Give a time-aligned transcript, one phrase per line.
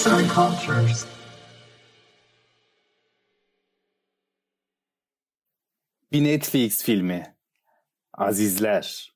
[0.00, 1.06] Arts and Cultures.
[6.12, 7.34] Bir Netflix filmi.
[8.18, 9.14] Azizler.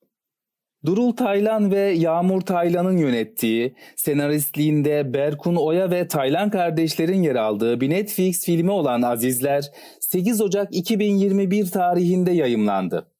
[0.85, 7.91] Durul Taylan ve Yağmur Taylan'ın yönettiği, senaristliğinde Berkun Oya ve Taylan kardeşlerin yer aldığı bir
[7.91, 13.14] Netflix filmi olan Azizler 8 Ocak 2021 tarihinde yayımlandı.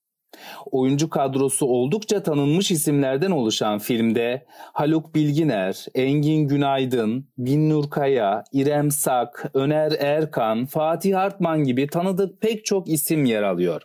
[0.71, 9.51] Oyuncu kadrosu oldukça tanınmış isimlerden oluşan filmde Haluk Bilginer, Engin Günaydın, Binnur Kaya, İrem Sak,
[9.55, 13.83] Öner Erkan, Fatih Hartman gibi tanıdık pek çok isim yer alıyor.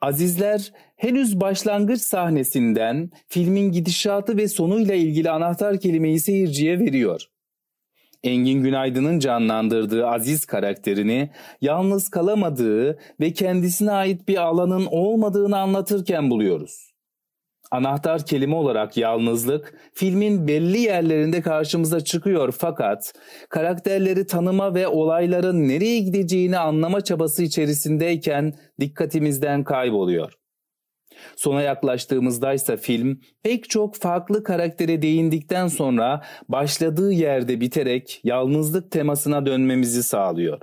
[0.00, 7.26] Azizler henüz başlangıç sahnesinden filmin gidişatı ve sonuyla ilgili anahtar kelimeyi seyirciye veriyor.
[8.24, 11.30] Engin Günaydın'ın canlandırdığı Aziz karakterini
[11.60, 16.90] yalnız kalamadığı ve kendisine ait bir alanın olmadığını anlatırken buluyoruz.
[17.70, 23.12] Anahtar kelime olarak yalnızlık filmin belli yerlerinde karşımıza çıkıyor fakat
[23.48, 30.39] karakterleri tanıma ve olayların nereye gideceğini anlama çabası içerisindeyken dikkatimizden kayboluyor.
[31.36, 39.46] Sona yaklaştığımızda ise film pek çok farklı karaktere değindikten sonra başladığı yerde biterek yalnızlık temasına
[39.46, 40.60] dönmemizi sağlıyor.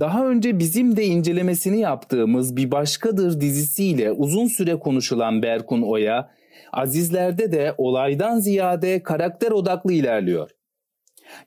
[0.00, 6.30] Daha önce bizim de incelemesini yaptığımız Bir Başkadır dizisiyle uzun süre konuşulan Berkun Oya,
[6.72, 10.50] Azizler'de de olaydan ziyade karakter odaklı ilerliyor.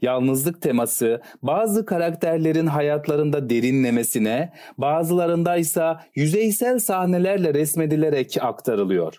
[0.02, 9.18] Yalnızlık teması bazı karakterlerin hayatlarında derinlemesine, bazılarında ise yüzeysel sahnelerle resmedilerek aktarılıyor.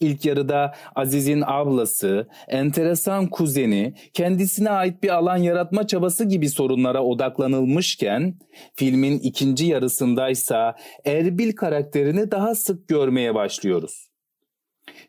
[0.00, 8.38] İlk yarıda Aziz'in ablası, enteresan kuzeni, kendisine ait bir alan yaratma çabası gibi sorunlara odaklanılmışken,
[8.74, 14.15] filmin ikinci yarısındaysa Erbil karakterini daha sık görmeye başlıyoruz.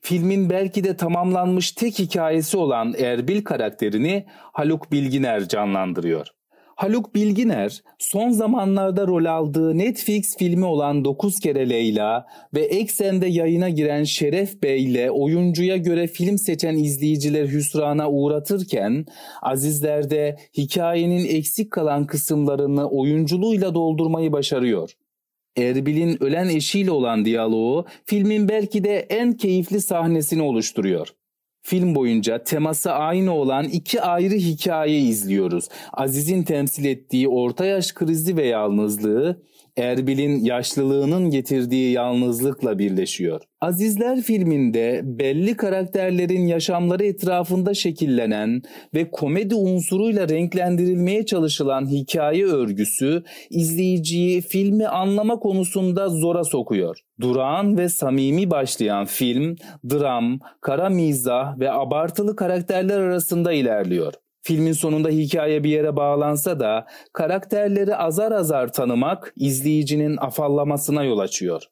[0.07, 6.27] Filmin belki de tamamlanmış tek hikayesi olan Erbil karakterini Haluk Bilginer canlandırıyor.
[6.75, 13.69] Haluk Bilginer son zamanlarda rol aldığı Netflix filmi olan 9 kere Leyla ve Eksen'de yayına
[13.69, 19.05] giren Şeref Bey ile oyuncuya göre film seçen izleyiciler hüsrana uğratırken
[19.41, 24.93] Azizler'de hikayenin eksik kalan kısımlarını oyunculuğuyla doldurmayı başarıyor.
[25.57, 31.07] Erbil'in ölen eşiyle olan diyaloğu filmin belki de en keyifli sahnesini oluşturuyor.
[31.61, 35.69] Film boyunca teması aynı olan iki ayrı hikaye izliyoruz.
[35.93, 39.41] Aziz'in temsil ettiği orta yaş krizi ve yalnızlığı,
[39.77, 43.41] Erbil'in yaşlılığının getirdiği yalnızlıkla birleşiyor.
[43.61, 48.61] Azizler filminde belli karakterlerin yaşamları etrafında şekillenen
[48.93, 56.97] ve komedi unsuruyla renklendirilmeye çalışılan hikaye örgüsü izleyiciyi filmi anlama konusunda zora sokuyor.
[57.21, 59.55] Durağan ve samimi başlayan film,
[59.89, 64.13] dram, kara mizah ve abartılı karakterler arasında ilerliyor.
[64.47, 71.63] Filmin sonunda hikaye bir yere bağlansa da karakterleri azar azar tanımak izleyicinin afallamasına yol açıyor.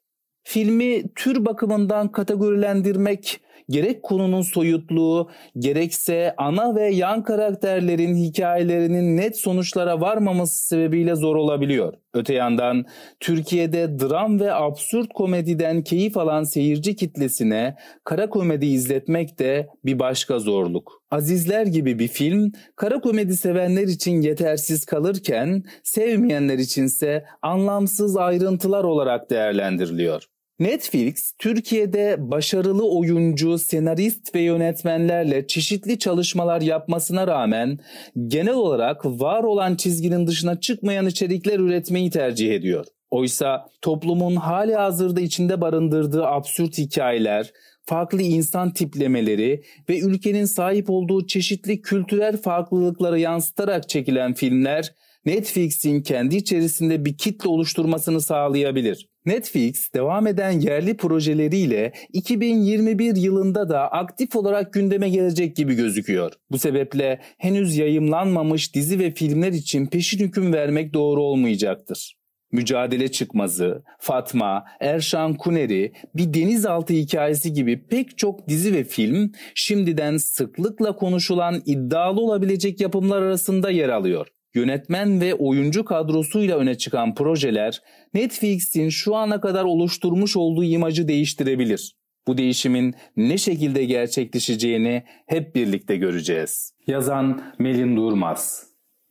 [0.42, 10.00] Filmi tür bakımından kategorilendirmek gerek konunun soyutluğu gerekse ana ve yan karakterlerin hikayelerinin net sonuçlara
[10.00, 11.94] varmaması sebebiyle zor olabiliyor.
[12.14, 12.84] Öte yandan
[13.20, 20.38] Türkiye'de dram ve absürt komediden keyif alan seyirci kitlesine kara komedi izletmek de bir başka
[20.38, 21.02] zorluk.
[21.10, 29.30] Azizler gibi bir film kara komedi sevenler için yetersiz kalırken sevmeyenler içinse anlamsız ayrıntılar olarak
[29.30, 30.35] değerlendiriliyor.
[30.60, 37.78] Netflix, Türkiye'de başarılı oyuncu, senarist ve yönetmenlerle çeşitli çalışmalar yapmasına rağmen
[38.26, 42.86] genel olarak var olan çizginin dışına çıkmayan içerikler üretmeyi tercih ediyor.
[43.10, 47.52] Oysa toplumun hali hazırda içinde barındırdığı absürt hikayeler,
[47.86, 54.94] farklı insan tiplemeleri ve ülkenin sahip olduğu çeşitli kültürel farklılıkları yansıtarak çekilen filmler
[55.26, 59.08] Netflix'in kendi içerisinde bir kitle oluşturmasını sağlayabilir.
[59.26, 66.32] Netflix devam eden yerli projeleriyle 2021 yılında da aktif olarak gündeme gelecek gibi gözüküyor.
[66.50, 72.16] Bu sebeple henüz yayımlanmamış dizi ve filmler için peşin hüküm vermek doğru olmayacaktır.
[72.52, 80.16] Mücadele Çıkmazı, Fatma, Erşan Kuneri, bir denizaltı hikayesi gibi pek çok dizi ve film şimdiden
[80.16, 84.26] sıklıkla konuşulan iddialı olabilecek yapımlar arasında yer alıyor.
[84.56, 87.82] Yönetmen ve oyuncu kadrosuyla öne çıkan projeler
[88.14, 91.96] Netflix'in şu ana kadar oluşturmuş olduğu imajı değiştirebilir.
[92.26, 96.72] Bu değişimin ne şekilde gerçekleşeceğini hep birlikte göreceğiz.
[96.86, 98.66] Yazan Melin Durmaz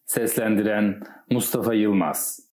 [0.06, 1.00] Seslendiren
[1.31, 2.44] Mustafa Yılmaz